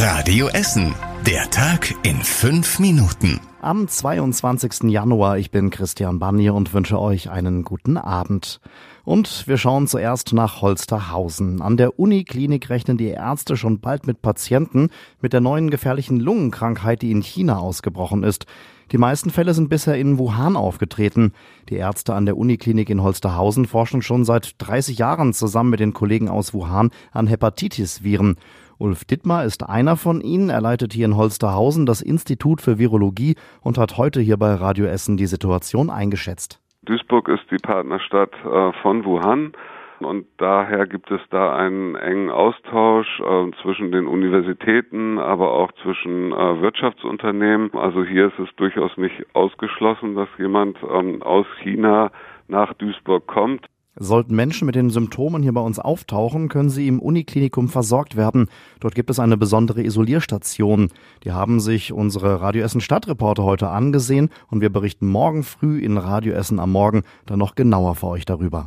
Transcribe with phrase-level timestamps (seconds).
[0.00, 0.94] Radio Essen.
[1.26, 3.40] Der Tag in fünf Minuten.
[3.60, 4.84] Am 22.
[4.84, 8.60] Januar, ich bin Christian Bannier und wünsche euch einen guten Abend.
[9.04, 11.60] Und wir schauen zuerst nach Holsterhausen.
[11.60, 14.90] An der Uniklinik rechnen die Ärzte schon bald mit Patienten
[15.20, 18.46] mit der neuen gefährlichen Lungenkrankheit, die in China ausgebrochen ist.
[18.92, 21.32] Die meisten Fälle sind bisher in Wuhan aufgetreten.
[21.68, 25.92] Die Ärzte an der Uniklinik in Holsterhausen forschen schon seit 30 Jahren zusammen mit den
[25.92, 28.36] Kollegen aus Wuhan an Hepatitis-Viren.
[28.78, 30.50] Ulf Dittmar ist einer von ihnen.
[30.50, 34.86] Er leitet hier in Holsterhausen das Institut für Virologie und hat heute hier bei Radio
[34.86, 36.60] Essen die Situation eingeschätzt.
[36.82, 39.52] Duisburg ist die Partnerstadt äh, von Wuhan.
[40.00, 46.30] Und daher gibt es da einen engen Austausch äh, zwischen den Universitäten, aber auch zwischen
[46.30, 47.72] äh, Wirtschaftsunternehmen.
[47.74, 52.12] Also hier ist es durchaus nicht ausgeschlossen, dass jemand ähm, aus China
[52.46, 53.66] nach Duisburg kommt.
[54.00, 58.46] Sollten Menschen mit den Symptomen hier bei uns auftauchen, können sie im Uniklinikum versorgt werden.
[58.78, 60.90] Dort gibt es eine besondere Isolierstation.
[61.24, 65.98] Die haben sich unsere Radio Essen Stadtreporter heute angesehen und wir berichten morgen früh in
[65.98, 68.66] Radio Essen am Morgen dann noch genauer für euch darüber.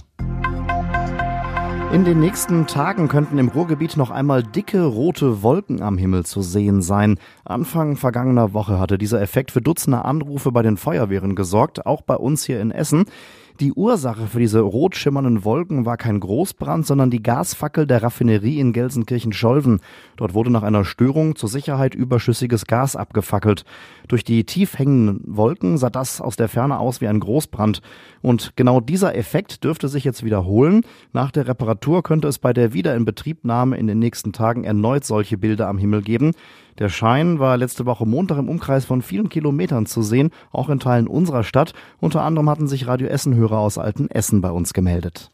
[1.94, 6.42] In den nächsten Tagen könnten im Ruhrgebiet noch einmal dicke rote Wolken am Himmel zu
[6.42, 7.20] sehen sein.
[7.44, 12.16] Anfang vergangener Woche hatte dieser Effekt für Dutzende Anrufe bei den Feuerwehren gesorgt, auch bei
[12.16, 13.06] uns hier in Essen.
[13.62, 18.60] Die Ursache für diese rot schimmernden Wolken war kein Großbrand, sondern die Gasfackel der Raffinerie
[18.60, 19.82] in Gelsenkirchen-Scholven.
[20.18, 23.64] Dort wurde nach einer Störung zur Sicherheit überschüssiges Gas abgefackelt.
[24.08, 27.84] Durch die tief hängenden Wolken sah das aus der Ferne aus wie ein Großbrand.
[28.24, 30.82] Und genau dieser Effekt dürfte sich jetzt wiederholen.
[31.14, 35.68] Nach der Reparatur könnte es bei der Wiederinbetriebnahme in den nächsten Tagen erneut solche Bilder
[35.68, 36.32] am Himmel geben.
[36.80, 40.80] Der Schein war letzte Woche Montag im Umkreis von vielen Kilometern zu sehen, auch in
[40.80, 41.74] Teilen unserer Stadt.
[42.00, 45.32] Unter anderem hatten sich Radio Essen-Hörer aus Alten Essen bei uns gemeldet.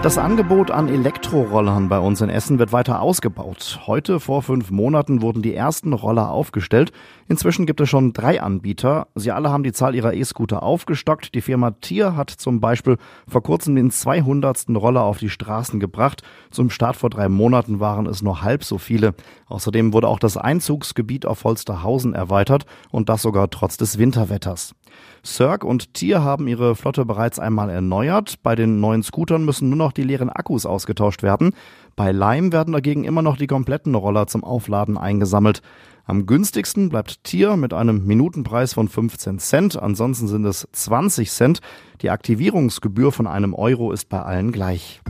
[0.00, 3.80] Das Angebot an Elektrorollern bei uns in Essen wird weiter ausgebaut.
[3.88, 6.92] Heute vor fünf Monaten wurden die ersten Roller aufgestellt.
[7.26, 9.08] Inzwischen gibt es schon drei Anbieter.
[9.16, 11.34] Sie alle haben die Zahl ihrer E-Scooter aufgestockt.
[11.34, 12.96] Die Firma Tier hat zum Beispiel
[13.26, 14.68] vor kurzem den 200.
[14.68, 16.22] Roller auf die Straßen gebracht.
[16.52, 19.14] Zum Start vor drei Monaten waren es nur halb so viele.
[19.46, 24.76] Außerdem wurde auch das Einzugsgebiet auf Holsterhausen erweitert und das sogar trotz des Winterwetters.
[25.24, 28.42] Cirque und Tier haben ihre Flotte bereits einmal erneuert.
[28.42, 31.52] Bei den neuen Scootern müssen nur noch die leeren Akkus ausgetauscht werden.
[31.96, 35.62] Bei Lime werden dagegen immer noch die kompletten Roller zum Aufladen eingesammelt.
[36.04, 41.60] Am günstigsten bleibt Tier mit einem Minutenpreis von 15 Cent, ansonsten sind es 20 Cent.
[42.00, 45.02] Die Aktivierungsgebühr von einem Euro ist bei allen gleich.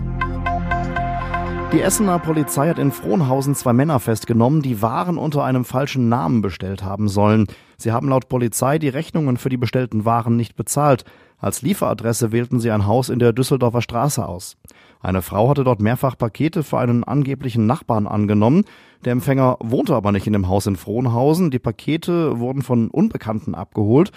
[1.71, 6.41] Die Essener Polizei hat in Frohnhausen zwei Männer festgenommen, die Waren unter einem falschen Namen
[6.41, 7.47] bestellt haben sollen.
[7.77, 11.05] Sie haben laut Polizei die Rechnungen für die bestellten Waren nicht bezahlt.
[11.37, 14.57] Als Lieferadresse wählten sie ein Haus in der Düsseldorfer Straße aus.
[15.01, 18.65] Eine Frau hatte dort mehrfach Pakete für einen angeblichen Nachbarn angenommen.
[19.05, 21.51] Der Empfänger wohnte aber nicht in dem Haus in Frohnhausen.
[21.51, 24.11] Die Pakete wurden von Unbekannten abgeholt.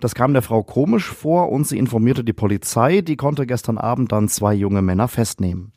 [0.00, 3.02] Das kam der Frau komisch vor und sie informierte die Polizei.
[3.02, 5.72] Die konnte gestern Abend dann zwei junge Männer festnehmen.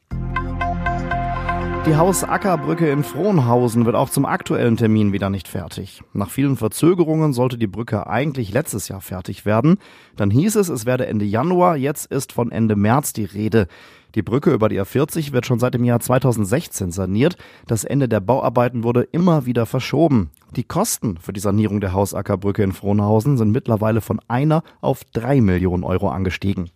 [1.87, 6.03] Die Haus-Acker-Brücke in Frohnhausen wird auch zum aktuellen Termin wieder nicht fertig.
[6.11, 9.77] Nach vielen Verzögerungen sollte die Brücke eigentlich letztes Jahr fertig werden.
[10.17, 13.67] Dann hieß es, es werde Ende Januar, jetzt ist von Ende März die Rede.
[14.15, 17.37] Die Brücke über die A40 wird schon seit dem Jahr 2016 saniert.
[17.67, 20.31] Das Ende der Bauarbeiten wurde immer wieder verschoben.
[20.57, 25.39] Die Kosten für die Sanierung der Hausackerbrücke in Frohnhausen sind mittlerweile von einer auf drei
[25.39, 26.69] Millionen Euro angestiegen.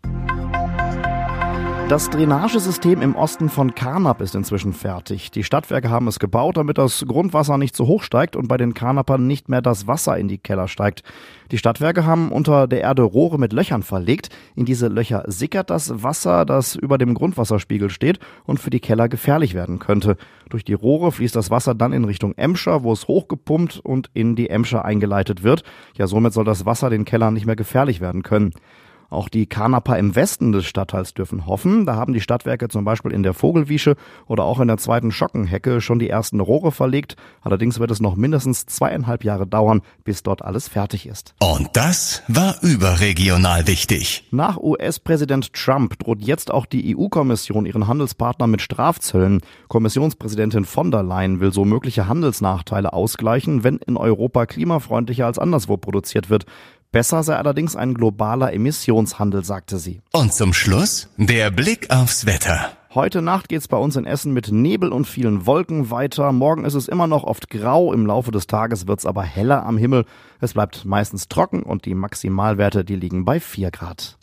[1.91, 5.29] Das Drainagesystem im Osten von Karnap ist inzwischen fertig.
[5.29, 8.73] Die Stadtwerke haben es gebaut, damit das Grundwasser nicht zu hoch steigt und bei den
[8.73, 11.03] Karnapern nicht mehr das Wasser in die Keller steigt.
[11.51, 14.29] Die Stadtwerke haben unter der Erde Rohre mit Löchern verlegt.
[14.55, 19.09] In diese Löcher sickert das Wasser, das über dem Grundwasserspiegel steht und für die Keller
[19.09, 20.15] gefährlich werden könnte.
[20.49, 24.37] Durch die Rohre fließt das Wasser dann in Richtung Emscher, wo es hochgepumpt und in
[24.37, 25.63] die Emscher eingeleitet wird.
[25.97, 28.53] Ja, somit soll das Wasser den Kellern nicht mehr gefährlich werden können.
[29.11, 31.85] Auch die Karnapa im Westen des Stadtteils dürfen hoffen.
[31.85, 35.81] Da haben die Stadtwerke zum Beispiel in der Vogelwiesche oder auch in der zweiten Schockenhecke
[35.81, 37.17] schon die ersten Rohre verlegt.
[37.41, 41.35] Allerdings wird es noch mindestens zweieinhalb Jahre dauern, bis dort alles fertig ist.
[41.41, 44.29] Und das war überregional wichtig.
[44.31, 49.41] Nach US-Präsident Trump droht jetzt auch die EU-Kommission ihren Handelspartner mit Strafzöllen.
[49.67, 55.75] Kommissionspräsidentin von der Leyen will so mögliche Handelsnachteile ausgleichen, wenn in Europa klimafreundlicher als anderswo
[55.75, 56.45] produziert wird.
[56.91, 60.01] Besser sei allerdings ein globaler Emissionshandel, sagte sie.
[60.11, 62.71] Und zum Schluss der Blick aufs Wetter.
[62.93, 66.33] Heute Nacht geht's bei uns in Essen mit Nebel und vielen Wolken weiter.
[66.33, 69.77] Morgen ist es immer noch oft grau, im Laufe des Tages wird's aber heller am
[69.77, 70.03] Himmel.
[70.41, 74.17] Es bleibt meistens trocken und die Maximalwerte, die liegen bei 4 Grad.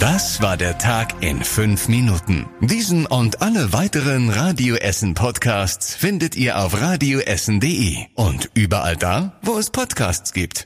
[0.00, 2.46] Das war der Tag in fünf Minuten.
[2.60, 9.58] Diesen und alle weiteren Radio Essen Podcasts findet ihr auf radioessen.de und überall da, wo
[9.58, 10.64] es Podcasts gibt.